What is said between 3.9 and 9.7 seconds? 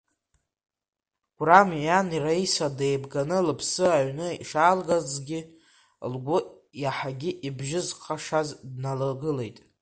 аҩны ишаалгазгьы, лгәы иаҳагьы ибжьызхшаз дналагылеит.